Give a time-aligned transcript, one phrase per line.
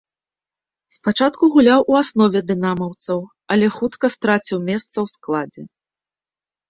[0.95, 3.19] Спачатку гуляў у аснове дынамаўцаў,
[3.57, 5.61] але хутка страціў месца ў складзе.